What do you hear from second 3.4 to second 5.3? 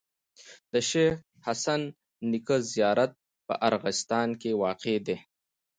په ارغستان کي واقع دی.